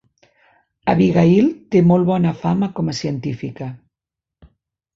Abigail 0.93 1.51
té 1.75 1.83
molt 1.91 2.09
bona 2.09 2.33
fama 2.41 2.71
com 2.81 2.91
a 2.95 2.99
científica. 3.03 3.71